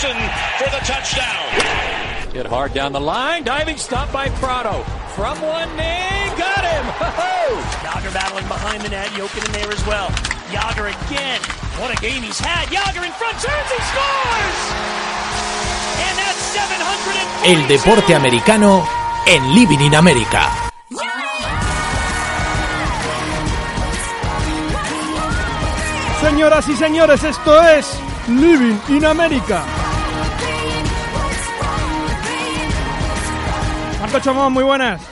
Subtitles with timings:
[0.00, 2.32] That's recovered by Malik Jackson for the touchdown.
[2.32, 3.42] Hit hard down the line.
[3.42, 4.82] Diving stop by Prado.
[5.14, 6.30] From one knee.
[6.38, 6.86] Got him.
[7.84, 9.08] Yager battling behind the net.
[9.08, 10.10] Jokin in there as well.
[10.52, 11.40] Yager again.
[11.80, 12.70] What a game he's had.
[12.70, 13.34] Yager in front.
[13.42, 13.70] Turns.
[13.70, 14.60] He scores.
[15.98, 17.58] And that's 700.
[17.58, 18.86] El deporte americano
[19.26, 20.70] en Living in America.
[26.20, 29.64] Señoras y señores, esto es Living in America.
[34.10, 35.06] Marco Chamón, muy buenas.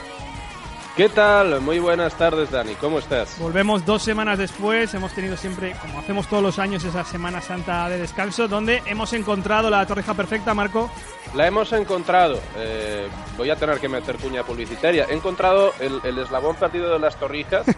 [0.96, 1.60] ¿Qué tal?
[1.60, 2.76] Muy buenas tardes, Dani.
[2.76, 3.38] ¿Cómo estás?
[3.38, 4.94] Volvemos dos semanas después.
[4.94, 9.12] Hemos tenido siempre, como hacemos todos los años, esa Semana Santa de descanso, donde hemos
[9.12, 10.90] encontrado la torreja perfecta, Marco.
[11.34, 12.40] La hemos encontrado.
[12.56, 15.04] Eh, voy a tener que meter cuña publicitaria.
[15.10, 17.66] He encontrado el, eslabón perdido de las torrijas.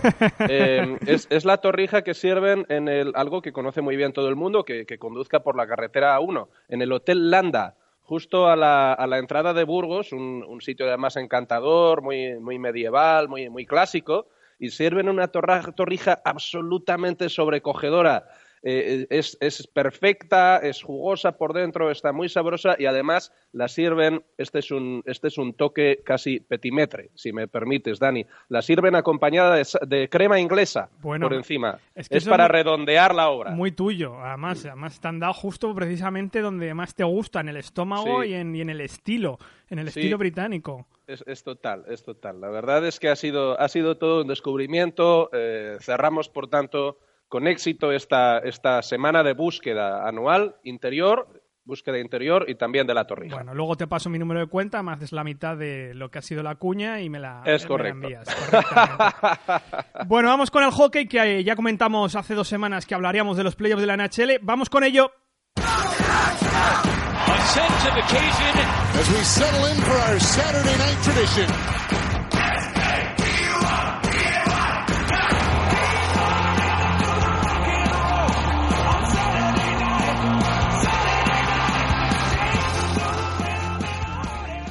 [0.50, 4.36] Eh, es, la torrija que sirven en el, algo que conoce muy bien todo el
[4.36, 7.74] mundo, que, que conduzca por la carretera A1, en el Hotel Landa
[8.08, 13.28] justo a la, a la entrada de Burgos, un, sitio además encantador, muy, muy medieval,
[13.28, 14.28] muy, muy clásico,
[14.58, 18.26] y sirven una torrija absolutamente sobrecogedora
[18.62, 24.22] eh, es, es, perfecta, es jugosa por dentro, está muy sabrosa y además la sirven,
[24.36, 28.94] este es un, este es un toque casi petimetre, si me permites, Dani, la sirven
[28.94, 31.78] acompañada de, crema inglesa por encima.
[31.94, 33.50] Es, para redondear la obra.
[33.52, 38.24] Muy tuyo, además, además están dado justo precisamente donde más te gusta, en el estómago
[38.24, 39.38] y, en, y, en, el estilo,
[39.70, 40.86] en el estilo británico.
[41.06, 42.40] Es, es, total, es total.
[42.40, 45.30] La verdad es que ha sido, ha sido todo un descubrimiento.
[45.32, 46.98] Eh, cerramos, por tanto,
[47.28, 53.04] con éxito esta, esta semana de búsqueda anual interior, búsqueda interior y también de la
[53.04, 53.36] torrija.
[53.36, 56.18] Bueno, luego te paso mi número de cuenta, más es la mitad de lo que
[56.18, 58.26] ha sido la cuña y me la, es envías.
[60.06, 63.54] bueno, vamos con el hockey que ya comentamos hace dos semanas que hablaríamos de los
[63.54, 64.38] playoffs de la NHL.
[64.42, 65.12] Vamos con ello.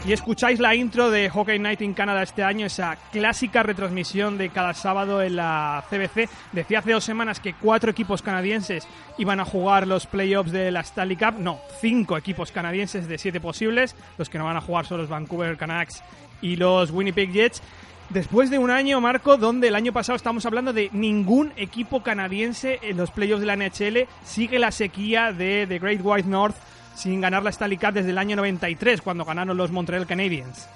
[0.08, 4.48] Y escucháis la intro de Hockey Night in Canada este año, esa clásica retransmisión de
[4.48, 6.30] cada sábado en la CBC.
[6.54, 8.88] Decía hace dos semanas que cuatro equipos canadienses
[9.18, 11.34] iban a jugar los playoffs de la Stanley Cup.
[11.40, 13.98] No, cinco equipos canadienses de siete posibles.
[14.18, 16.02] Los que no van a jugar son los Vancouver Canucks
[16.42, 17.62] y los Winnipeg Jets.
[18.08, 22.80] Después de un año, Marco, donde el año pasado estamos hablando de ningún equipo canadiense
[22.82, 26.56] en los playoffs de la NHL, sigue la sequía de The Great White North
[26.98, 30.68] sin ganar la Stanley desde el año 93, cuando ganaron los Montreal Canadiens.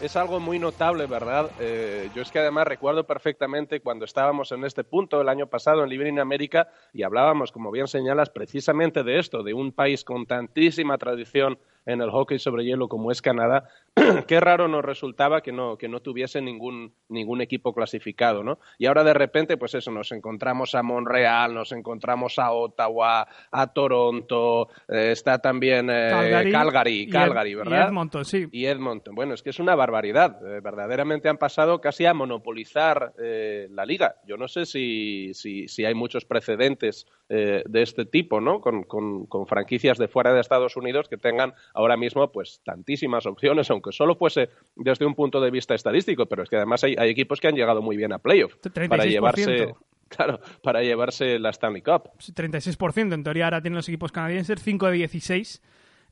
[0.00, 1.50] Es algo muy notable, ¿verdad?
[1.58, 5.82] Eh, yo es que además recuerdo perfectamente cuando estábamos en este punto el año pasado
[5.82, 10.26] en Libre América y hablábamos, como bien señalas, precisamente de esto, de un país con
[10.26, 13.68] tantísima tradición en el hockey sobre hielo como es Canadá,
[14.26, 18.58] qué raro nos resultaba que no, que no tuviese ningún, ningún equipo clasificado, ¿no?
[18.78, 23.66] Y ahora de repente, pues eso, nos encontramos a Montreal, nos encontramos a Ottawa, a
[23.72, 27.84] Toronto, eh, está también eh, Calgary, Calgary, ¿verdad?
[27.84, 28.46] Y Edmonton, sí.
[28.50, 29.14] Y Edmonton.
[29.14, 30.38] Bueno, es que es una barbaridad.
[30.46, 34.16] Eh, verdaderamente han pasado casi a monopolizar la liga.
[34.26, 38.60] Yo no sé si, si, si hay muchos precedentes de este tipo, ¿no?
[38.60, 43.26] Con, con, con franquicias de fuera de Estados Unidos que tengan ahora mismo pues tantísimas
[43.26, 46.94] opciones, aunque solo fuese desde un punto de vista estadístico, pero es que además hay,
[46.98, 48.54] equipos que han llegado muy bien a playoff
[48.88, 49.74] para llevarse
[50.08, 52.10] Claro, para llevarse la Stanley Cup.
[52.18, 55.62] 36%, en teoría ahora tienen los equipos canadienses, 5 de 16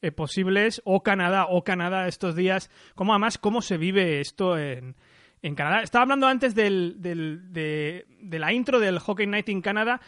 [0.03, 2.71] eh, posibles, o Canadá, o Canadá estos días.
[2.95, 4.97] ¿Cómo además, cómo se vive esto en,
[5.43, 5.83] en Canadá?
[5.83, 10.01] Estaba hablando antes del, del, de, de, la intro del Hockey Night in Canada,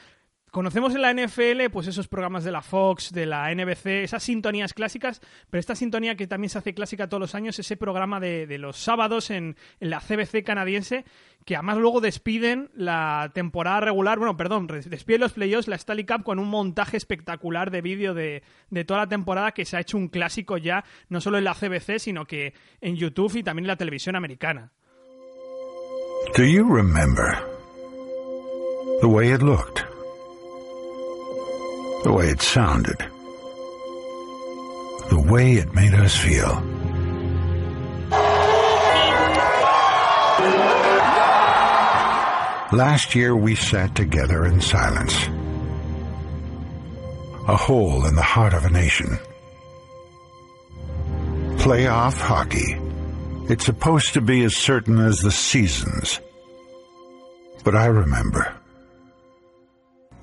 [0.56, 4.72] Conocemos en la NFL pues esos programas de la Fox, de la NBC, esas sintonías
[4.72, 5.20] clásicas,
[5.50, 8.78] pero esta sintonía que también se hace clásica todos los años, ese programa de, los
[8.78, 11.04] sábados en, la CBC canadiense,
[11.44, 16.24] que además luego despiden la temporada regular, bueno, perdón, despiden los playoffs, la Stanley Cup
[16.24, 18.42] con un montaje espectacular de vídeo de,
[18.86, 21.98] toda la temporada que se ha hecho un clásico ya, no solo en la CBC,
[21.98, 24.72] sino que en YouTube y también en la televisión americana.
[26.34, 27.44] Do you remember
[29.02, 29.36] the way?
[32.06, 32.98] The way it sounded,
[35.10, 36.62] the way it made us feel.
[42.70, 45.26] Last year we sat together in silence.
[47.48, 49.18] A hole in the heart of a nation.
[51.56, 52.78] Playoff hockey.
[53.52, 56.20] It's supposed to be as certain as the seasons.
[57.64, 58.54] But I remember.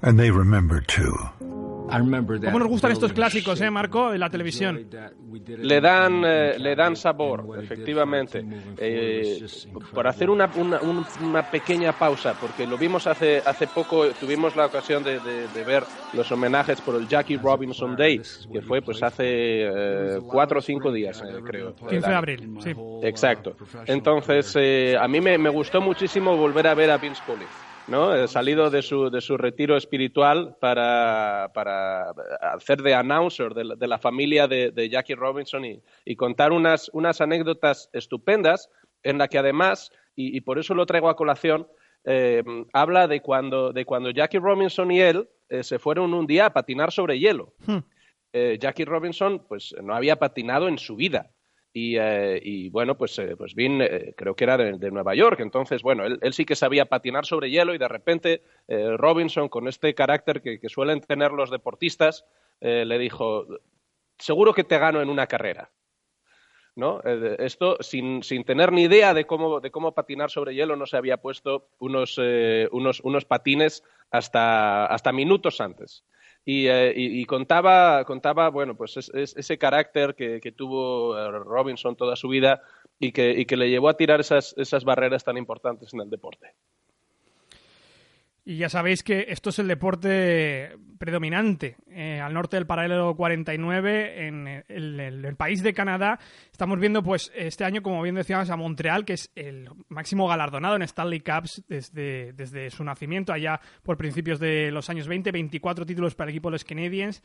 [0.01, 1.13] And they remember too.
[1.89, 4.87] ¿Cómo nos gustan estos clásicos, eh, Marco, de la televisión?
[5.57, 8.45] Le dan, eh, le dan sabor, efectivamente.
[8.77, 9.45] Eh,
[9.93, 10.79] por hacer una, una,
[11.21, 15.83] una, pequeña pausa, porque lo vimos hace, hace poco, tuvimos la ocasión de, de, ver
[16.13, 18.21] los homenajes por el Jackie Robinson Day,
[18.51, 21.75] que fue pues hace eh, cuatro o cinco días, eh, creo.
[21.75, 22.73] 15 de abril, sí.
[23.03, 23.55] Exacto.
[23.85, 27.45] Entonces, eh, a mí me, me, gustó muchísimo volver a ver a Vince Scully.
[27.87, 28.27] ¿No?
[28.27, 32.11] salido de su, de su retiro espiritual para, para
[32.53, 36.51] hacer de announcer de la, de la familia de, de, Jackie Robinson y, y contar
[36.51, 38.69] unas, unas, anécdotas estupendas
[39.03, 41.67] en la que además, y, y por eso lo traigo a colación,
[42.05, 42.43] eh,
[42.73, 46.53] habla de cuando, de cuando Jackie Robinson y él eh, se fueron un día a
[46.53, 47.53] patinar sobre hielo.
[47.65, 47.79] Hmm.
[48.33, 51.32] Eh, Jackie Robinson pues no había patinado en su vida
[51.73, 55.15] y, eh, y, bueno, pues, eh, pues Vin eh, creo que era de, de, Nueva
[55.15, 59.67] York, entonces bueno, él, sí que sabía patinar sobre hielo y de repente Robinson, con
[59.67, 62.25] este carácter que, que suelen tener los deportistas,
[62.61, 63.47] le dijo,
[64.17, 65.71] seguro que te gano en una carrera.
[66.75, 67.01] ¿No?
[67.03, 70.97] Esto sin, sin, tener ni idea de cómo, de cómo, patinar sobre hielo, no se
[70.97, 72.19] había puesto unos,
[72.71, 76.03] unos, unos patines hasta, hasta minutos antes.
[76.45, 81.31] Y, eh, y, contaba, contaba, bueno, pues es, es ese carácter que, que, tuvo eh,
[81.31, 82.61] Robinson toda su vida
[82.99, 86.09] y que, y que le llevó a tirar esas, esas barreras tan importantes en el
[86.09, 86.53] deporte.
[88.45, 94.27] Y ya sabéis que esto es el deporte predominante eh, al norte del paralelo 49,
[94.27, 96.19] en el, el, el, país de Canadá.
[96.51, 100.75] Estamos viendo, pues, este año, como bien decíamos, a Montreal, que es el máximo galardonado
[100.75, 105.85] en Stanley Cups desde, desde su nacimiento, allá por principios de los años 20, 24
[105.85, 107.23] títulos para el equipo de los Canadiens.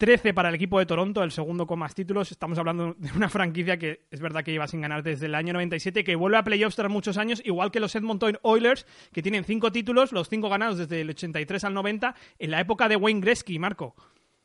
[0.00, 2.32] 13 para el equipo de Toronto, el segundo con más títulos.
[2.32, 5.52] Estamos hablando de una franquicia que es verdad que lleva sin ganar desde el año
[5.52, 9.44] 97, que vuelve a playoffs tras muchos años, igual que los Edmonton Oilers, que tienen
[9.44, 13.20] cinco títulos, los cinco ganados desde el 83 al 90, en la época de Wayne
[13.20, 13.94] Gretzky, Marco.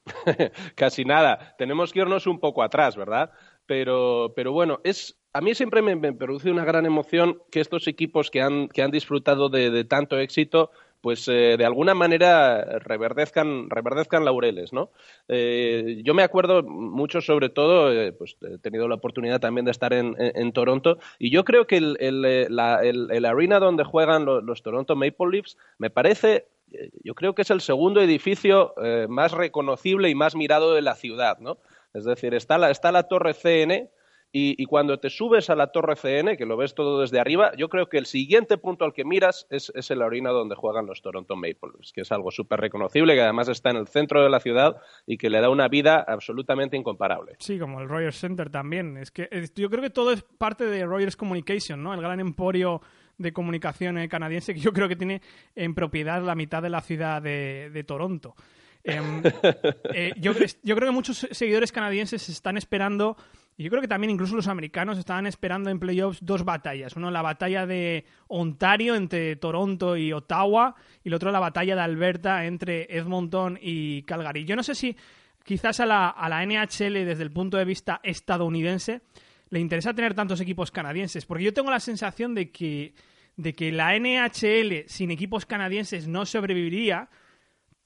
[0.75, 1.55] Casi nada.
[1.57, 3.31] Tenemos que irnos un poco atrás, ¿verdad?
[3.65, 8.29] Pero, pero bueno, es, a mí siempre me, produce una gran emoción que estos equipos
[8.29, 10.71] que han, que han disfrutado de tanto éxito
[11.05, 14.89] pues eh, de alguna manera reverdezcan, reverdezcan laureles, ¿no?
[15.27, 19.71] Eh, yo me acuerdo mucho, sobre todo, eh, pues he tenido la oportunidad también de
[19.71, 24.43] estar en, Toronto, y yo creo que el, el, la, el, arena donde juegan los,
[24.43, 26.47] los, Toronto Maple Leafs me parece
[27.03, 30.95] yo creo que es el segundo edificio eh, más reconocible y más mirado de la
[30.95, 31.59] ciudad, ¿no?
[31.93, 33.91] Es decir, está la, está la torre CN,
[34.37, 37.53] y, y, cuando te subes a la torre CN, que lo ves todo desde arriba,
[37.55, 40.87] yo creo que el siguiente punto al que miras es, es el arena donde juegan
[40.87, 44.21] los Toronto Maple Leafs, que es algo súper reconocible, que además está en el centro
[44.21, 44.75] de la ciudad
[45.07, 47.37] y que le da una vida absolutamente incomparable.
[47.39, 48.97] Sí, como el Rogers Center también.
[48.97, 51.93] Es que es, yo creo que todo es parte de Rogers Communication, ¿no?
[51.93, 52.81] El gran emporio
[53.17, 55.21] de comunicación canadiense que yo creo que tiene
[55.55, 58.35] en propiedad la mitad de la ciudad de, de Toronto.
[58.83, 58.99] Eh,
[59.93, 63.15] eh, yo, yo creo que muchos seguidores canadienses están esperando
[63.63, 66.95] yo creo que también incluso los americanos estaban esperando en playoffs dos batallas.
[66.97, 71.81] Uno, la batalla de Ontario entre Toronto y Ottawa, y el otro, la batalla de
[71.81, 74.43] Alberta entre Edmonton y Calgary.
[74.43, 74.97] Yo no sé si
[75.45, 79.03] quizás a la, a la NHL, desde el punto de vista estadounidense,
[79.49, 82.93] le interesa tener tantos equipos canadienses, porque yo tengo la sensación de que,
[83.37, 87.09] de que la NHL sin equipos canadienses no sobreviviría,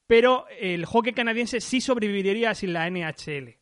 [0.08, 3.59] pero el hockey canadiense sí sobreviviría sin la NHL.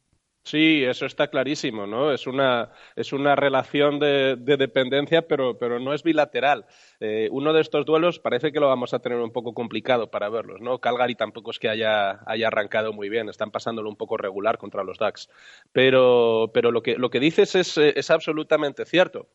[0.47, 2.13] Sí, eso está clarísimo, ¿no?
[2.13, 6.65] Es una, es una relación de, de dependencia, pero, pero, no es bilateral.
[7.01, 10.29] Eh, uno de estos duelos parece que lo vamos a tener un poco complicado para
[10.29, 10.79] verlos, ¿no?
[10.79, 14.85] Calgary tampoco es que haya, haya arrancado muy bien, están pasándolo un poco regular contra
[14.85, 15.29] los Ducks.
[15.73, 19.27] Pero, pero lo, que, lo que dices es, es absolutamente cierto.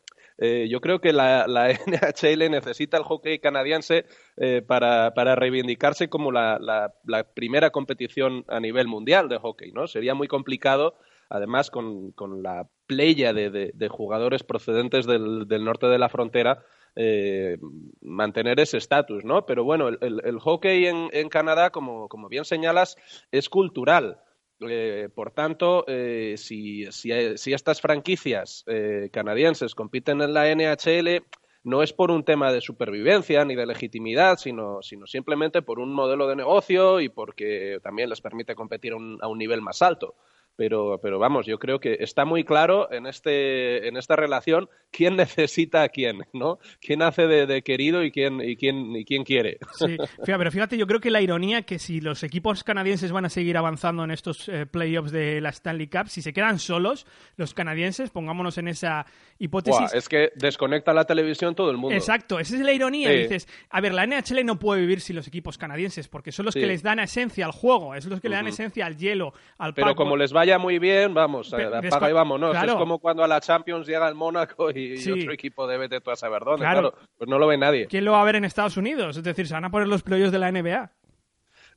[0.45, 1.45] Eh, yo creo que la,
[1.87, 8.43] NHL necesita el hockey canadiense eh, para, para, reivindicarse como la, la, la, primera competición
[8.49, 9.87] a nivel mundial de hockey, ¿no?
[9.87, 10.95] Sería muy complicado,
[11.29, 16.09] además, con, con la playa de, de, de, jugadores procedentes del, del, norte de la
[16.09, 16.65] frontera,
[16.97, 17.57] eh,
[18.01, 19.45] mantener ese estatus, ¿no?
[19.45, 22.97] Pero bueno, el, el, el hockey en, en Canadá, como, como bien señalas,
[23.31, 24.19] es cultural.
[24.59, 31.23] Eh, por tanto, eh, si, si, estas franquicias eh, canadienses compiten en la NHL,
[31.63, 36.27] no es por un tema de supervivencia ni de legitimidad, sino, simplemente por un modelo
[36.27, 40.15] de negocio y porque también les permite competir un, a un nivel más alto.
[40.55, 45.15] Pero, pero vamos, yo creo que está muy claro en, este, en esta relación quién
[45.15, 46.59] necesita a quién, ¿no?
[46.79, 49.57] Quién hace de, querido y quién, y, quién, y quién quiere.
[49.73, 53.29] Sí, pero fíjate, yo creo que la ironía que si los equipos canadienses van a
[53.29, 57.05] seguir avanzando en estos eh, playoffs de la Stanley Cup, si se quedan solos,
[57.37, 59.05] los canadienses, pongámonos en esa
[59.39, 59.93] hipótesis...
[59.93, 61.95] es que desconecta la televisión todo el mundo.
[61.95, 63.09] Exacto, esa es la ironía.
[63.09, 66.53] Dices, a ver, la NHL no puede vivir sin los equipos canadienses, porque son los
[66.53, 69.73] que les dan esencia al juego, es los que le dan esencia al hielo, al
[69.73, 72.55] Pero como les vaya muy bien, vamos, apaga y vámonos.
[72.55, 76.15] Es como cuando a la Champions llega el Mónaco y, otro equipo debe de a
[76.17, 76.65] saber dónde.
[76.65, 76.93] Claro.
[77.17, 77.87] pues no lo ve nadie.
[77.87, 79.15] ¿Quién lo va a ver en Estados Unidos?
[79.15, 80.91] Es decir, se van a poner los playoffs de la NBA.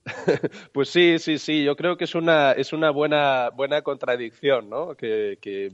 [0.73, 1.63] pues sí, sí, sí.
[1.63, 4.97] Yo creo que es una, es una buena, buena contradicción, ¿no?
[4.97, 5.71] Que, que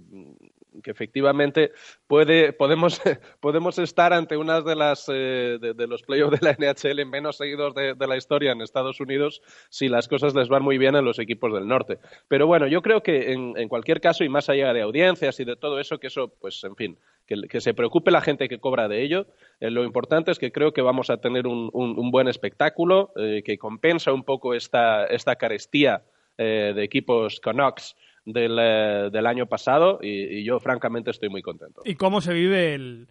[0.82, 1.72] que efectivamente
[2.06, 3.00] puede, podemos,
[3.40, 7.74] podemos estar ante una de las eh, de, los playoffs de la NHL menos seguidos
[7.74, 11.18] de, la historia en Estados Unidos si las cosas les van muy bien en los
[11.18, 11.98] equipos del norte.
[12.28, 15.44] Pero bueno, yo creo que en, en cualquier caso, y más allá de audiencias y
[15.44, 18.88] de todo eso, que eso, pues en fin, que, se preocupe la gente que cobra
[18.88, 19.26] de ello.
[19.60, 23.42] Eh, lo importante es que creo que vamos a tener un, un, buen espectáculo eh,
[23.44, 26.04] que compensa un poco esta, esta carestía
[26.38, 31.82] de equipos Canucks del, eh, del año pasado y, yo francamente estoy muy contento.
[31.84, 33.08] ¿Y cómo se vive el,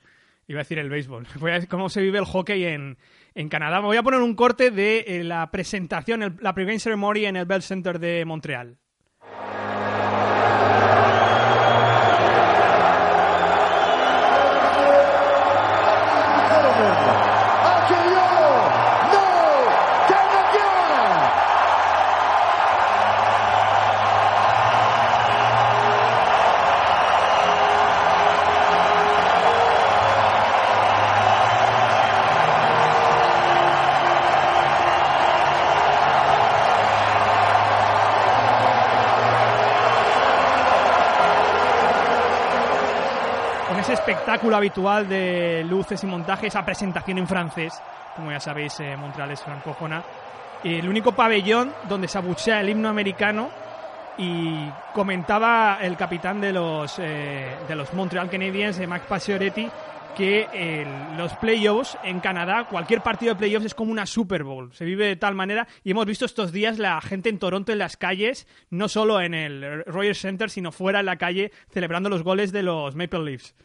[0.47, 1.27] iba a decir el béisbol,
[1.69, 2.97] cómo se vive el hockey en,
[3.35, 3.79] en Canadá?
[3.79, 7.61] voy a poner un corte de eh, la presentación, la pre ceremony en el Bell
[7.61, 8.77] Center de Montreal.
[44.21, 47.73] Espectáculo habitual de luces y montajes, esa presentación en francés,
[48.15, 50.03] como ya sabéis, eh, Montreal es francófona.
[50.63, 53.49] El único pabellón donde se abuchea el himno americano
[54.19, 59.67] y comentaba el capitán de los, eh, de los Montreal Canadiens, eh, Max Pacioretty,
[60.15, 60.85] que
[61.17, 64.71] los playoffs en Canadá, cualquier partido de playoffs es como una Super Bowl.
[64.73, 67.79] Se vive de tal manera y hemos visto estos días la gente en Toronto en
[67.79, 72.21] las calles, no solo en el Royal Center, sino fuera en la calle, celebrando los
[72.21, 73.55] goles de los Maple Leafs.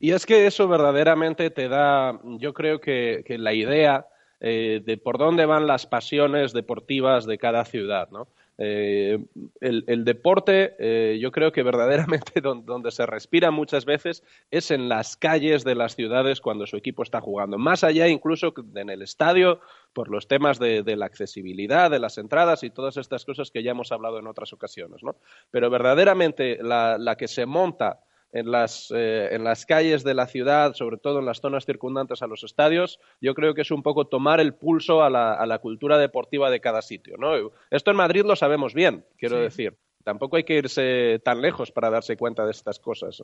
[0.00, 4.06] Y es que eso verdaderamente te da, yo creo que, la idea
[4.40, 8.28] eh, de por dónde van las pasiones deportivas de cada ciudad, ¿no?
[8.58, 9.18] Eh,
[9.60, 15.16] el, deporte, eh, yo creo que verdaderamente donde, se respira muchas veces es en las
[15.16, 17.58] calles de las ciudades cuando su equipo está jugando.
[17.58, 19.60] Más allá incluso en el estadio,
[19.92, 23.72] por los temas de, la accesibilidad, de las entradas y todas estas cosas que ya
[23.72, 25.02] hemos hablado en otras ocasiones.
[25.02, 25.16] ¿no?
[25.50, 28.00] Pero verdaderamente la que se monta
[28.32, 32.22] en las, eh, en las calles de la ciudad, sobre todo en las zonas circundantes
[32.22, 35.46] a los estadios, yo creo que es un poco tomar el pulso a la, a
[35.46, 37.16] la cultura deportiva de cada sitio.
[37.18, 37.52] ¿no?
[37.70, 39.76] Esto en Madrid lo sabemos bien, quiero decir.
[40.02, 43.22] Tampoco hay que irse tan lejos para darse cuenta de estas cosas.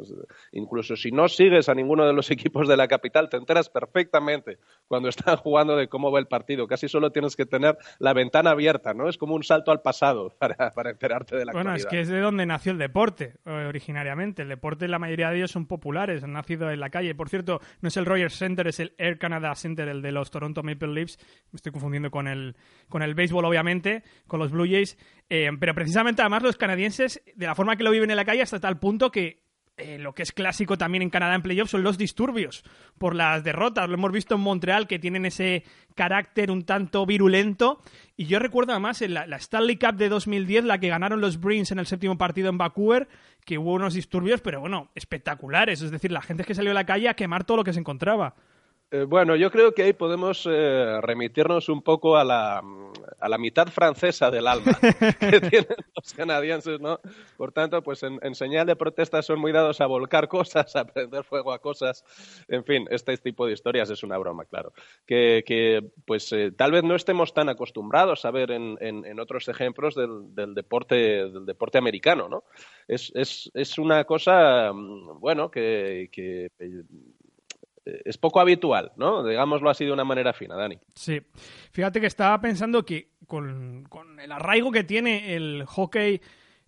[0.52, 4.58] Incluso si no sigues a ninguno de los equipos de la capital, te enteras perfectamente
[4.86, 6.66] cuando están jugando de cómo va el partido.
[6.66, 9.08] Casi solo tienes que tener la ventana abierta, ¿no?
[9.08, 12.08] Es como un salto al pasado para, para enterarte de la Bueno, es que es
[12.08, 14.42] de donde nació el deporte eh, originariamente.
[14.42, 17.14] El deporte, la mayoría de ellos son populares, han nacido en la calle.
[17.14, 20.30] Por cierto, no es el Rogers Center, es el Air Canada Center, el de los
[20.30, 21.18] Toronto Maple Leafs.
[21.52, 22.56] Me estoy confundiendo con el,
[22.88, 24.96] con el béisbol, obviamente, con los Blue Jays.
[25.30, 28.42] Eh, pero precisamente, además, los canadienses, de la forma que lo viven en la calle,
[28.42, 29.42] hasta tal punto que
[29.78, 32.64] eh, lo que es clásico también en Canadá en playoffs son los disturbios
[32.98, 33.88] por las derrotas.
[33.88, 35.62] Lo hemos visto en Montreal, que tienen ese
[35.94, 37.78] carácter un tanto virulento.
[38.16, 41.70] Y yo recuerdo además en la, Stanley Cup de 2010, la que ganaron los Bruins
[41.70, 43.06] en el séptimo partido en Vancouver,
[43.44, 45.80] que hubo unos disturbios, pero bueno, espectaculares.
[45.80, 47.80] Es decir, la gente que salió a la calle a quemar todo lo que se
[47.80, 48.34] encontraba.
[48.90, 52.62] Eh, bueno, yo creo que ahí podemos remitirnos un poco a la,
[53.20, 54.72] a la mitad francesa del alma
[55.20, 57.00] que tienen los canadienses, ¿no?
[57.36, 61.24] Por tanto, pues en, señal de protesta son muy dados a volcar cosas, a prender
[61.24, 62.04] fuego a cosas.
[62.48, 64.72] En fin, este tipo de historias es una broma, claro.
[65.06, 69.48] Que, que pues eh, tal vez no estemos tan acostumbrados a ver en, en, otros
[69.48, 72.44] ejemplos del, del, deporte, del deporte americano, ¿no?
[72.86, 76.50] Es, es, es una cosa, mm, bueno, que, que
[78.04, 79.24] es poco habitual, ¿no?
[79.24, 80.78] Digámoslo así de una manera fina, Dani.
[80.94, 81.20] Sí.
[81.72, 83.86] Fíjate que estaba pensando que con,
[84.20, 86.20] el arraigo que tiene el hockey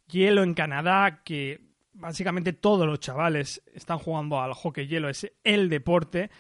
[0.09, 1.61] hielo en Canadá, que
[1.93, 6.31] básicamente todos los chavales están jugando al hockey hielo, es el deporte.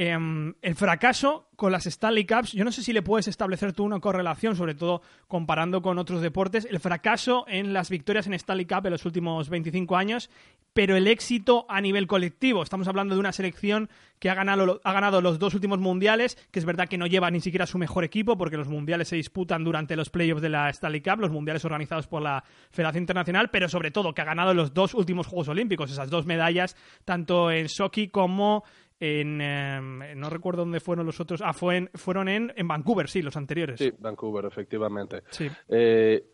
[0.00, 3.82] Em, el fracaso con las Stanley Cups, yo no sé si le puedes establecer tú
[3.82, 8.64] una correlación, sobre todo comparando con otros deportes, el fracaso en las victorias en Stanley
[8.64, 10.30] Cup en los últimos 25 años,
[10.72, 12.62] pero el éxito a nivel colectivo.
[12.62, 13.90] Estamos hablando de una selección
[14.20, 17.28] que ha ganado, ha ganado los dos últimos mundiales, que es verdad que no lleva
[17.32, 20.70] ni siquiera su mejor equipo, porque los mundiales se disputan durante los playoffs de la
[20.70, 24.54] Stanley Cup, los mundiales organizados por la Federación Internacional, pero sobre todo que ha ganado
[24.54, 28.62] los dos últimos Juegos Olímpicos, esas dos medallas, tanto en Sochi como
[29.00, 33.22] en em, no recuerdo dónde fueron los otros ah fue fueron en, en Vancouver sí
[33.22, 36.24] los anteriores sí Vancouver efectivamente sí eh,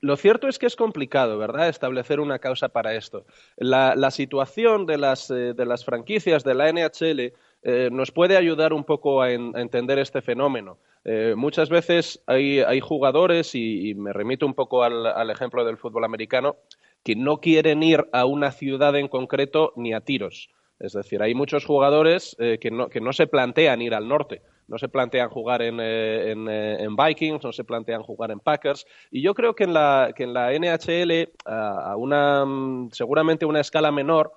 [0.00, 3.24] lo cierto es que es complicado, ¿verdad?, establecer una causa para esto.
[3.56, 7.32] La, la situación de las, eh, de las, franquicias de la NHL
[7.62, 10.78] eh, nos puede ayudar un poco a, en, a entender este fenómeno.
[11.04, 15.64] Eh, muchas veces hay, hay jugadores, y, y, me remito un poco al, al ejemplo
[15.64, 16.56] del fútbol americano,
[17.02, 20.50] que no quieren ir a una ciudad en concreto ni a tiros.
[20.84, 24.42] Es decir, hay muchos jugadores eh, que, no, que, no, se plantean ir al norte,
[24.68, 28.40] no se plantean jugar en, eh, en, eh, en, Vikings, no se plantean jugar en
[28.40, 28.86] Packers.
[29.10, 32.44] Y yo creo que en la, que en la NHL, a una,
[32.92, 34.32] seguramente a una escala menor,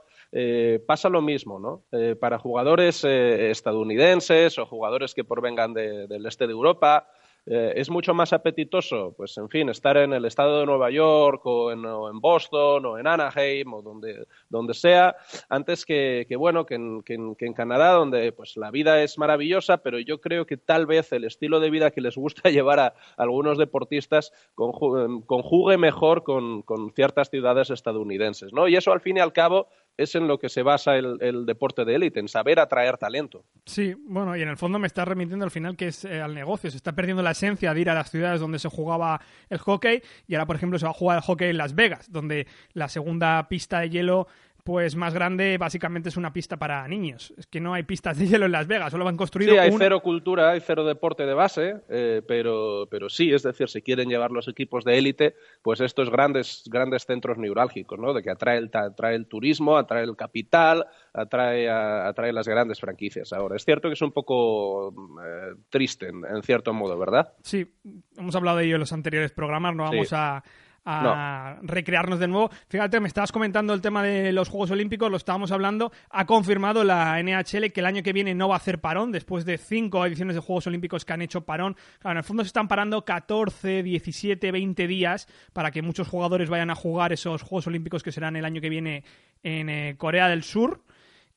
[0.86, 1.84] pasa lo mismo, ¿no?
[2.20, 7.10] Para jugadores estadounidenses o jugadores que provengan de, del este de Europa,
[7.50, 11.46] eh, es mucho más apetitoso, pues en fin, estar en el estado de Nueva York
[11.46, 11.82] o en,
[12.20, 15.16] Boston o en Anaheim o donde, donde sea,
[15.48, 19.78] antes que, que bueno, que en, que, en, Canadá, donde pues la vida es maravillosa,
[19.78, 22.94] pero yo creo que tal vez el estilo de vida que les gusta llevar a,
[23.16, 28.68] algunos deportistas conjugue mejor con, con, ciertas ciudades estadounidenses, ¿no?
[28.68, 31.84] Y eso al fin y al cabo es en lo que se basa el, deporte
[31.84, 33.44] de élite, en saber atraer talento.
[33.66, 36.36] Sí, bueno, y en el fondo me está remitiendo al final que es eh, al
[36.36, 39.58] negocio, se está perdiendo la esencia de ir a las ciudades donde se jugaba el
[39.58, 42.48] hockey y ahora, por ejemplo, se va a jugar el hockey en Las Vegas, donde
[42.74, 44.28] la segunda pista de hielo
[44.68, 47.34] pues más grande básicamente es una pista para niños.
[47.38, 49.54] Es que no hay pistas de hielo en Las Vegas, solo han construido.
[49.54, 49.78] Sí, hay una...
[49.78, 54.10] cero cultura, hay cero deporte de base, eh, pero, pero sí, es decir, si quieren
[54.10, 58.14] llevar los equipos de élite, pues estos grandes, grandes centros neurálgicos, ¿no?
[58.14, 62.82] De que atrae el, atrae el turismo, atrae el capital, atrae, a, atrae las grandes
[62.82, 63.32] franquicias.
[63.32, 64.90] Ahora, es cierto que es un poco
[65.26, 67.32] eh, triste, en, en, cierto modo, ¿verdad?
[67.42, 67.74] Sí,
[68.18, 70.16] hemos hablado de ello en los anteriores programas, no vamos sí.
[70.18, 70.44] a
[70.90, 71.68] a no.
[71.68, 72.50] recrearnos de nuevo.
[72.70, 75.92] Fíjate, me estabas comentando el tema de los Juegos Olímpicos, lo estábamos hablando.
[76.10, 79.44] Ha confirmado la NHL que el año que viene no va a hacer parón, después
[79.44, 81.76] de cinco ediciones de Juegos Olímpicos que han hecho parón.
[82.00, 86.50] Claro, en el fondo se están parando 14, 17, 20 días para que muchos jugadores
[86.50, 89.04] vayan a jugar esos Juegos Olímpicos que serán el año que viene
[89.44, 90.84] en eh, Corea del Sur.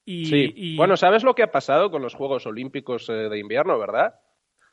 [0.05, 0.53] Y, sí.
[0.55, 0.77] y...
[0.77, 4.15] Bueno, ¿sabes lo que ha pasado con los Juegos Olímpicos eh, de invierno, verdad?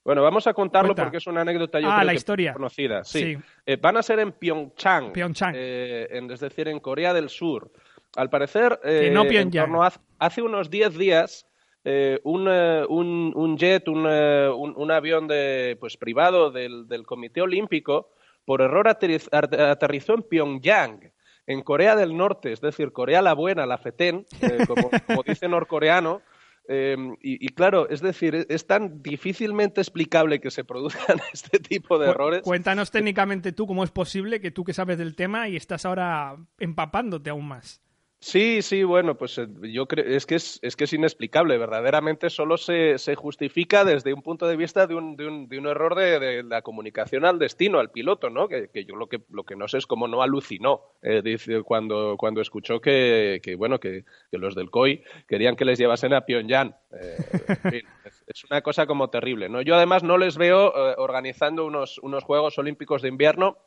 [0.07, 1.03] Bueno, vamos a contarlo Cuenta.
[1.03, 2.53] porque es una anécdota yo ah, creo la que historia.
[2.53, 3.03] conocida.
[3.03, 3.35] Sí.
[3.35, 3.37] sí.
[3.65, 5.53] Eh, van a ser en Pyeongchang, Pyeongchang.
[5.53, 7.73] Eh, en, es decir, en Corea del Sur.
[8.15, 11.45] Al parecer, eh, no en torno a, hace unos 10 días,
[11.83, 17.41] eh, un, un, un, jet, un, un, un, avión de, pues, privado del, del, Comité
[17.41, 18.13] Olímpico,
[18.45, 21.11] por error aterriz, aterrizó en Pyongyang,
[21.47, 25.49] en Corea del Norte, es decir, Corea la buena, la FETEN, eh, como, como dice
[25.49, 26.21] norcoreano.
[26.69, 31.59] Eh, y, y, claro, es decir, es, es, tan difícilmente explicable que se produzcan este
[31.59, 32.41] tipo de errores.
[32.41, 36.35] Cuéntanos técnicamente tú cómo es posible que tú que sabes del tema y estás ahora
[36.59, 37.81] empapándote aún más.
[38.19, 42.31] Sí, sí, bueno, pues eh, yo creo es que es, es que es inexplicable, verdaderamente
[42.31, 45.67] solo se, se justifica desde un punto de vista de un, de un, de un
[45.67, 48.47] error de, de, la comunicación al destino, al piloto, ¿no?
[48.47, 51.61] Que, que yo lo que, lo que no sé es cómo no alucinó eh, dice,
[51.61, 56.13] cuando, cuando escuchó que, que bueno, que, que, los del COI querían que les llevasen
[56.13, 56.75] a Pyongyang.
[56.99, 57.17] Eh,
[57.63, 57.81] en fin,
[58.25, 59.61] es, una cosa como terrible, ¿no?
[59.61, 63.57] Yo además no les veo organizando unos, unos Juegos Olímpicos de invierno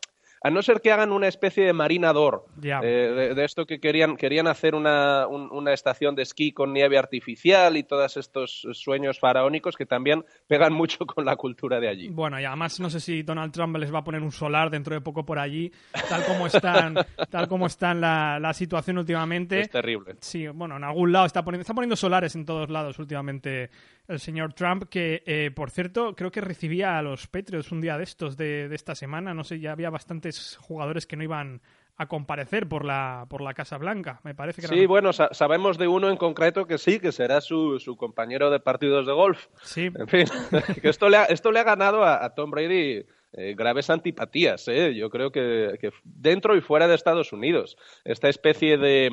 [0.42, 2.80] a no ser que hagan una especie de marinador yeah.
[2.82, 6.72] eh, de, de, esto que querían, querían hacer una, un, una, estación de esquí con
[6.72, 11.88] nieve artificial y todos estos sueños faraónicos que también pegan mucho con la cultura de
[11.88, 12.08] allí.
[12.08, 14.94] Bueno, y además no sé si Donald Trump les va a poner un solar dentro
[14.94, 15.70] de poco por allí,
[16.08, 16.94] tal como están,
[17.30, 19.60] tal como está la, la, situación últimamente.
[19.60, 20.16] Es terrible.
[20.20, 23.70] Sí, bueno, en algún lado está poniendo, está poniendo solares en todos lados últimamente
[24.08, 27.96] el señor Trump, que eh, por cierto creo que recibía a los Patriots un día
[27.96, 29.88] de estos de, de esta semana, no sé, ya había
[30.30, 31.60] bastantes jugadores que no iban
[31.96, 34.88] a comparecer por la, por la Casa Blanca, me parece que Sí, era...
[34.88, 38.58] bueno, sa sabemos de uno en concreto que sí, que será su, su compañero de
[38.58, 39.48] partidos de golf.
[39.62, 39.90] Sí.
[39.94, 40.24] En fin,
[40.82, 44.66] que esto le ha, esto le ha ganado a, a Tom Brady eh, graves antipatías,
[44.68, 44.94] ¿eh?
[44.94, 47.76] yo creo que, que, dentro y fuera de Estados Unidos.
[48.04, 49.10] Esta especie de,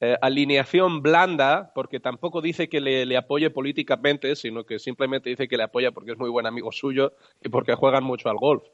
[0.00, 5.58] eh, alineación blanda, porque tampoco dice que le, apoye políticamente, sino que simplemente dice que
[5.58, 8.64] le apoya porque es muy buen amigo suyo y porque juegan mucho al golf.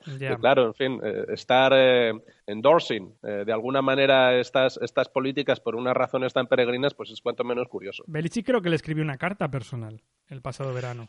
[0.40, 2.12] claro, en fin, eh, estar eh,
[2.46, 7.42] endorsing de alguna manera estas, estas políticas por unas razones tan peregrinas, pues es cuanto
[7.42, 8.04] menos curioso.
[8.06, 11.08] Belichick creo que le escribió una carta personal el pasado verano.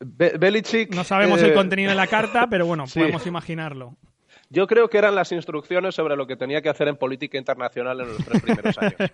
[0.00, 0.94] Belichick.
[0.94, 3.96] No sabemos el contenido de la carta, pero bueno, podemos imaginarlo.
[4.48, 8.00] Yo creo que eran las instrucciones sobre lo que tenía que hacer en política internacional
[8.00, 8.94] en los tres primeros años.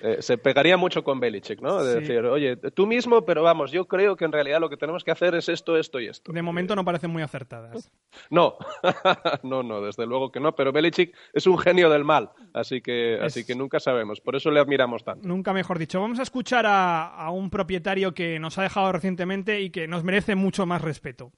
[0.00, 1.82] Eh, se pegaría mucho con Belichick, ¿no?
[1.82, 5.02] De decir, oye, tú mismo, pero vamos, yo creo que en realidad lo que tenemos
[5.02, 6.32] que hacer es esto, esto y esto.
[6.32, 7.90] De momento no parecen muy acertadas.
[8.30, 8.56] No,
[9.42, 13.18] no, no, desde luego que no, pero Belichick es un genio del mal, así que,
[13.20, 15.26] así que nunca sabemos, por eso le admiramos tanto.
[15.26, 16.00] Nunca mejor dicho.
[16.00, 20.36] Vamos a escuchar a un propietario que nos ha dejado recientemente y que nos merece
[20.36, 21.32] mucho más respeto.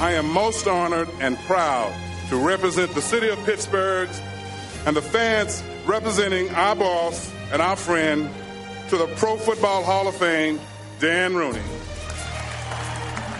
[0.00, 1.92] I am most honored and proud
[2.28, 4.08] to represent the city of Pittsburgh
[4.86, 8.28] and the fans representing our boss and our friend
[8.88, 10.58] to the Pro Football Hall of Fame,
[10.98, 11.62] Dan Rooney.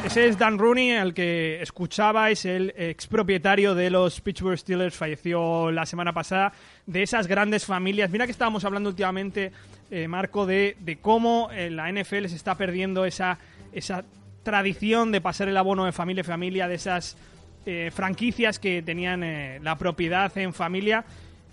[0.04, 5.86] Ese es Dan Rooney, el que escuchabais, el expropietario de los Pittsburgh Steelers, falleció la
[5.86, 6.52] semana pasada,
[6.86, 8.10] de esas grandes familias.
[8.10, 9.50] Mira que estábamos hablando últimamente,
[9.90, 13.38] eh, Marco, de, de cómo eh, la NFL se está perdiendo esa,
[13.72, 14.04] esa
[14.44, 17.16] tradición de pasar el abono de familia a familia, de esas
[17.66, 21.04] eh, franquicias que tenían eh, la propiedad en familia.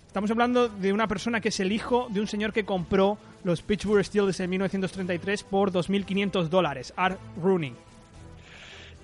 [0.06, 3.62] Estamos hablando de una persona que es el hijo de un señor que compró los
[3.62, 7.74] Pittsburgh Steelers en 1933 por 2.500 dólares, Art Rooney.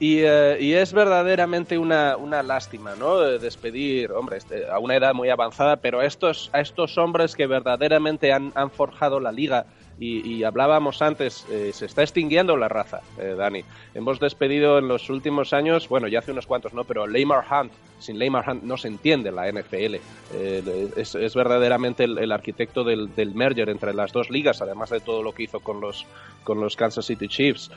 [0.00, 3.18] Y, eh, y, es verdaderamente una, una lástima, ¿no?
[3.18, 7.48] Despedir, hombre, este, a una edad muy avanzada, pero a estos, a estos hombres que
[7.48, 9.66] verdaderamente han forjado la liga
[10.00, 13.64] y, hablábamos antes, eh, se está extinguiendo la raza, eh, Dani.
[13.94, 16.84] Hemos despedido en los últimos años, bueno, ya hace unos cuantos, ¿no?
[16.84, 19.96] Pero Lamar Hunt, sin Lamar Hunt no se entiende la NFL.
[20.34, 25.32] Eh, es, verdaderamente el, arquitecto del, merger entre las dos ligas, además de todo lo
[25.32, 26.06] que hizo con los,
[26.44, 27.70] con los Kansas City Chiefs.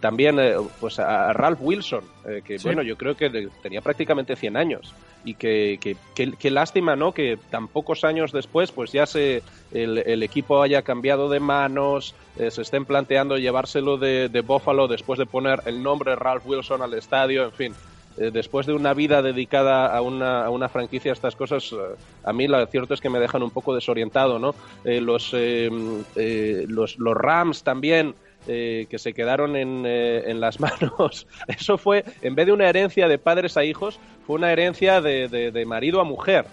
[0.00, 0.38] también,
[0.80, 2.04] pues a Ralph Wilson,
[2.44, 7.12] que bueno, yo creo que tenía prácticamente 100 años y que, que, lástima, ¿no?
[7.12, 12.50] Que tan pocos años después, pues ya se el, equipo haya cambiado de manos, eh,
[12.50, 16.94] se estén planteando llevárselo de, de, Buffalo después de poner el nombre Ralph Wilson al
[16.94, 17.74] estadio, en fin.
[18.16, 21.76] Eh, después de una vida dedicada a una, a una franquicia, estas cosas eh,
[22.22, 24.54] a mí lo cierto es que me dejan un poco desorientado, ¿no?
[24.84, 28.14] los, los, los Rams también,
[28.46, 31.26] eh, que se quedaron en, eh, en, las manos.
[31.48, 35.28] Eso fue, en vez de una herencia de padres a hijos, fue una herencia de,
[35.28, 36.46] de, marido a mujer.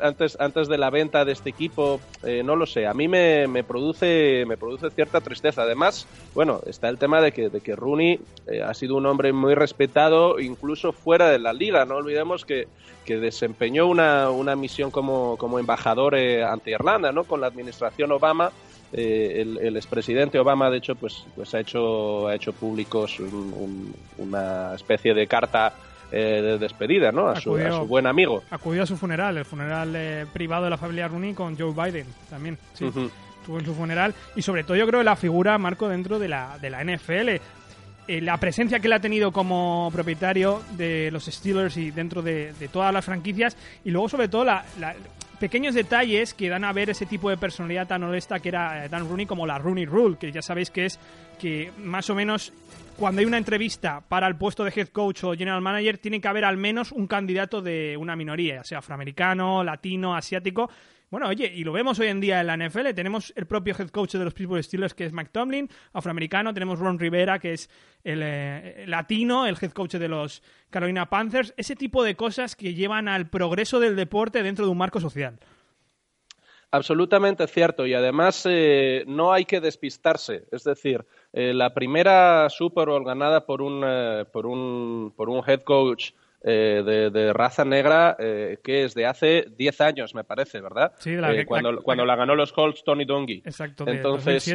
[0.00, 3.46] Antes, antes de la venta de este equipo, eh, no lo sé, a mí me,
[3.48, 5.62] me, produce, me produce cierta tristeza.
[5.62, 8.20] Además, bueno, está el tema de que, de que Rooney
[8.64, 11.84] ha sido un hombre muy respetado, incluso fuera de la liga.
[11.84, 12.68] No olvidemos que,
[13.04, 17.24] que desempeñó una, una misión como, como embajador ante Irlanda, ¿no?
[17.24, 18.52] Con la administración Obama
[18.96, 23.18] eh, el, expresidente Obama, de hecho, pues, pues ha hecho, ha hecho públicos
[24.18, 25.74] una especie de carta
[26.12, 27.28] eh, de despedida, ¿no?
[27.28, 27.52] A su,
[27.86, 28.42] buen amigo.
[28.50, 32.06] Acudió a su funeral, el funeral eh, privado de la familia Rooney con Joe Biden
[32.30, 32.58] también.
[32.74, 32.86] Sí.
[32.86, 36.58] Estuvo en su funeral y sobre todo yo creo la figura Marco dentro de la,
[36.58, 37.30] de la NFL.
[38.08, 42.68] la presencia que él ha tenido como propietario de los Steelers y dentro de, de
[42.68, 44.64] todas las franquicias y luego sobre todo la,
[45.38, 48.88] pequeños detalles que dan a ver ese tipo de personalidad tan honesta que era eh,
[48.88, 50.98] Dan Rooney como la Rooney Rule, que ya sabéis que es
[51.38, 52.52] que más o menos
[52.96, 56.28] cuando hay una entrevista para el puesto de head coach o general manager tiene que
[56.28, 60.70] haber al menos un candidato de una minoría, sea afroamericano, latino, asiático,
[61.14, 62.92] bueno, oye, y lo vemos hoy en día en la NFL.
[62.92, 66.52] Tenemos el propio head coach de los Pittsburgh Steelers, que es Mike Tomlin, afroamericano.
[66.52, 67.70] Tenemos Ron Rivera, que es
[68.02, 71.54] el eh, latino, el head coach de los Carolina Panthers.
[71.56, 75.38] Ese tipo de cosas que llevan al progreso del deporte dentro de un marco social.
[76.72, 77.86] Absolutamente cierto.
[77.86, 80.48] Y además eh, no hay que despistarse.
[80.50, 83.84] Es decir, eh, la primera Super Bowl ganada por un,
[84.32, 86.12] por un, por un head coach
[86.46, 90.92] eh, de, raza negra eh, que es de hace 10 años, me parece, ¿verdad?
[90.98, 93.42] Sí, la, eh, cuando, la, cuando la ganó los Colts Tony Dungy.
[93.46, 94.54] Exacto, entonces,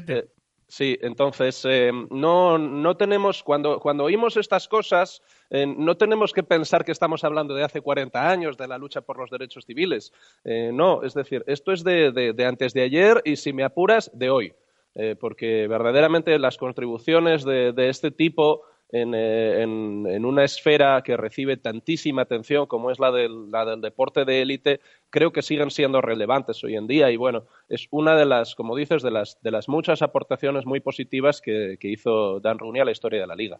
[0.67, 1.65] sí, entonces
[2.11, 7.55] no, no tenemos, cuando, cuando oímos estas cosas, no tenemos que pensar que estamos hablando
[7.55, 10.13] de hace 40 años, de la lucha por los derechos civiles.
[10.45, 14.29] no, es decir, esto es de, de, antes de ayer y si me apuras, de
[14.29, 14.53] hoy.
[15.19, 22.65] Porque verdaderamente las contribuciones de, este tipo eh, en, una esfera que recibe tantísima atención
[22.65, 24.79] como es la del, deporte de élite,
[25.11, 28.75] creo que siguen siendo relevantes hoy en día y bueno, es una de las, como
[28.75, 32.91] dices, de las, de las muchas aportaciones muy positivas que, hizo Dan Rooney a la
[32.91, 33.59] historia de la liga.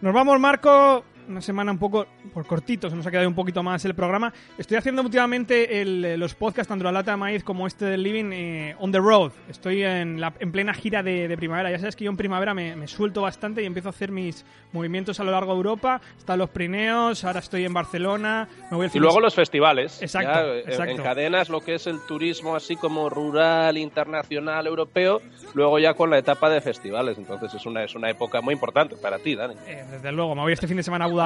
[0.00, 1.04] Nos vamos, Marco.
[1.30, 4.32] Una semana un poco por cortito, se nos ha quedado un poquito más el programa.
[4.58, 8.02] Estoy haciendo últimamente el, eh, los podcasts, tanto la lata de maíz como este del
[8.02, 9.32] Living, eh, on the road.
[9.48, 11.70] Estoy en, la, en plena gira de, de primavera.
[11.70, 14.44] Ya sabes que yo en primavera me, me, suelto bastante y empiezo a hacer mis
[14.72, 16.00] movimientos a lo largo de Europa.
[16.18, 18.48] Están los Prineos, ahora estoy en Barcelona.
[18.70, 20.02] Me voy y luego los festivales.
[20.02, 20.92] Exacto, ya, exacto.
[20.92, 25.20] Encadenas lo que es el turismo así como rural, internacional, europeo,
[25.54, 27.18] luego ya con la etapa de festivales.
[27.18, 29.54] Entonces es una, es una época muy importante para ti, Dani.
[29.66, 31.19] Eh, desde luego, me voy este fin de semana a Budapest.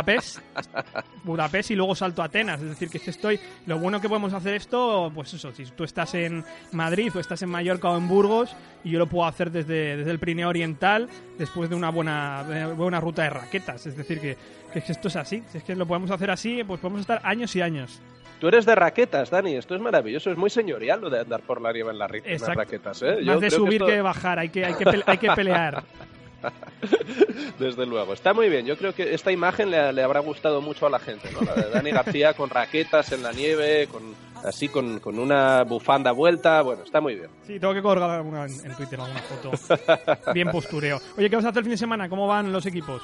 [1.24, 2.60] Budapest y luego salto a Atenas.
[2.60, 3.40] Es decir, que es que estoy.
[3.66, 7.42] Lo bueno que podemos hacer esto, pues eso, si tú estás en Madrid o estás
[7.42, 11.08] en Mallorca o en Burgos, y yo lo puedo hacer desde, desde el Pirineo Oriental,
[11.38, 13.86] después de una buena, de buena ruta de raquetas.
[13.86, 14.36] Es decir, que,
[14.72, 15.42] que esto es así.
[15.50, 18.00] Si es que lo podemos hacer así, pues podemos estar años y años.
[18.40, 19.56] Tú eres de raquetas, Dani.
[19.56, 20.30] Esto es maravilloso.
[20.30, 23.02] Es muy señorial lo de andar por la nieve en, la, en las raquetas.
[23.02, 23.18] ¿eh?
[23.22, 23.86] Más de subir que, esto...
[23.86, 24.38] que, bajar.
[24.38, 25.82] Hay que, hay que, hay que pelear.
[27.58, 28.66] Desde luego, está muy bien.
[28.66, 31.40] Yo creo que esta imagen le, le habrá gustado mucho a la gente, ¿no?
[31.40, 36.12] La de Dani García con raquetas en la nieve, con así con, con, una bufanda
[36.12, 36.62] vuelta.
[36.62, 37.28] Bueno, está muy bien.
[37.46, 39.52] Sí, tengo que colgar alguna en, en Twitter alguna foto.
[40.32, 41.00] bien postureo.
[41.16, 42.08] Oye, ¿qué vas a hacer el fin de semana?
[42.08, 43.02] ¿Cómo van los equipos?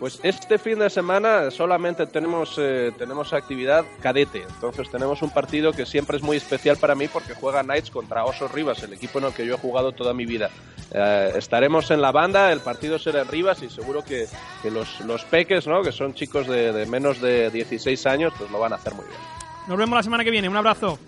[0.00, 4.46] Pues este fin de semana solamente tenemos, eh, tenemos actividad cadete.
[4.48, 8.24] Entonces tenemos un partido que siempre es muy especial para mí porque juega Knights contra
[8.24, 10.48] Osos Rivas, el equipo en el que yo he jugado toda mi vida.
[10.90, 14.26] Eh, estaremos en la banda, el partido será en Rivas y seguro que,
[14.62, 15.82] que los, los peques, ¿no?
[15.82, 19.04] que son chicos de, de menos de 16 años, pues lo van a hacer muy
[19.04, 19.20] bien.
[19.68, 20.48] Nos vemos la semana que viene.
[20.48, 20.98] Un abrazo.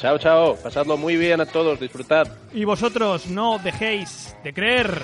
[0.00, 0.56] Chao, chao.
[0.56, 1.78] Pasadlo muy bien a todos.
[1.78, 2.26] Disfrutad.
[2.54, 5.02] Y vosotros no dejéis de creer.